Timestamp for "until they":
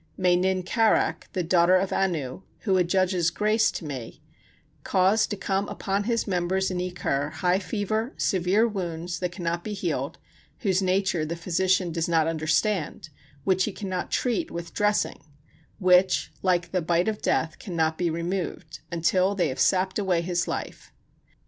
18.91-19.49